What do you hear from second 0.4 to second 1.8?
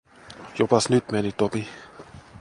Jopas nyt meni Topi.